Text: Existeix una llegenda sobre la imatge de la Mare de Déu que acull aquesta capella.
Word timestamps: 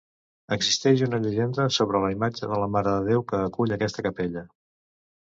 Existeix 0.55 1.01
una 1.07 1.19
llegenda 1.25 1.65
sobre 1.75 2.01
la 2.05 2.09
imatge 2.13 2.49
de 2.53 2.57
la 2.63 2.71
Mare 2.77 2.95
de 2.97 3.05
Déu 3.11 3.23
que 3.33 3.43
acull 3.51 3.77
aquesta 3.77 4.07
capella. 4.09 4.45